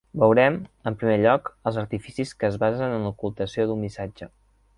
[0.21, 0.55] Veurem,
[0.91, 4.31] en primer lloc, els artificis que es basen en l'ocultació d'un missatge.